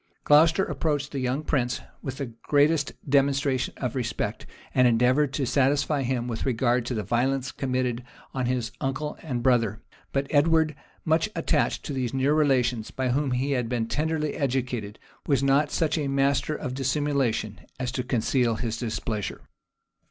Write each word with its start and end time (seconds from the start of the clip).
Glocester 0.23 0.65
approached 0.65 1.11
the 1.11 1.19
young 1.19 1.43
prince 1.43 1.79
with 2.01 2.17
the 2.17 2.33
greatest 2.47 2.91
demonstrations 3.07 3.77
of 3.77 3.93
respect; 3.95 4.47
and 4.73 4.87
endeavored 4.87 5.31
to 5.33 5.45
satisfy 5.45 6.01
him 6.01 6.27
with 6.27 6.43
regard 6.43 6.87
to 6.87 6.95
the 6.95 7.03
violence 7.03 7.51
committed 7.51 8.03
on 8.33 8.47
his 8.47 8.71
uncle 8.81 9.15
and 9.21 9.43
brother: 9.43 9.83
but 10.11 10.25
Edward, 10.31 10.73
much 11.05 11.29
attached 11.35 11.85
to 11.85 11.93
these 11.93 12.15
near 12.15 12.33
relations, 12.33 12.89
by 12.89 13.09
whom 13.09 13.29
he 13.29 13.51
had 13.51 13.69
been 13.69 13.87
tenderly 13.87 14.33
educated, 14.33 14.97
was 15.27 15.43
not 15.43 15.69
such 15.69 15.99
a 15.99 16.07
master 16.07 16.55
of 16.55 16.73
dissimulation 16.73 17.59
as 17.79 17.91
to 17.91 18.01
conceal 18.01 18.55
his 18.55 18.77
displeasure. 18.77 19.41